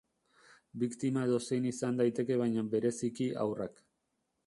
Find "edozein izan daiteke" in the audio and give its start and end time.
1.27-2.41